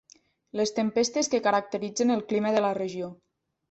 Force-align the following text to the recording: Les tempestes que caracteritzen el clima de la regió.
Les 0.59 0.73
tempestes 0.79 1.31
que 1.35 1.43
caracteritzen 1.51 2.19
el 2.19 2.27
clima 2.35 2.59
de 2.59 2.69
la 2.69 2.77
regió. 2.85 3.17